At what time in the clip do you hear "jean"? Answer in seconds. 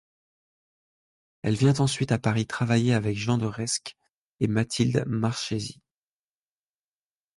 3.19-3.37